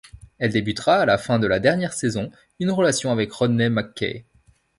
[0.39, 4.25] Elle débutera à la fin de la dernière saison une relation avec Rodney McKay.